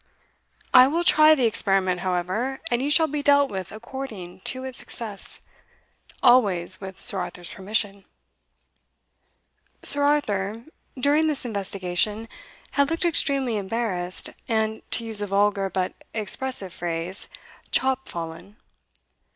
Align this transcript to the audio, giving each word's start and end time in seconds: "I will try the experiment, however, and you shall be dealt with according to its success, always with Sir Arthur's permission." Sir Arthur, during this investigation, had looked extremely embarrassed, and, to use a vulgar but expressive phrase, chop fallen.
"I 0.73 0.87
will 0.87 1.03
try 1.03 1.35
the 1.35 1.45
experiment, 1.45 1.99
however, 1.99 2.59
and 2.71 2.81
you 2.81 2.89
shall 2.89 3.05
be 3.05 3.21
dealt 3.21 3.51
with 3.51 3.71
according 3.71 4.39
to 4.45 4.63
its 4.63 4.79
success, 4.79 5.41
always 6.23 6.81
with 6.81 6.99
Sir 6.99 7.19
Arthur's 7.19 7.49
permission." 7.53 8.05
Sir 9.83 10.01
Arthur, 10.01 10.65
during 10.99 11.27
this 11.27 11.45
investigation, 11.45 12.27
had 12.71 12.89
looked 12.89 13.05
extremely 13.05 13.57
embarrassed, 13.57 14.31
and, 14.47 14.81
to 14.89 15.05
use 15.05 15.21
a 15.21 15.27
vulgar 15.27 15.69
but 15.69 15.93
expressive 16.15 16.73
phrase, 16.73 17.27
chop 17.69 18.09
fallen. 18.09 18.57